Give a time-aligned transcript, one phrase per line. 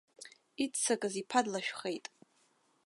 [0.63, 2.05] Иццакыз иԥа длашәхеит.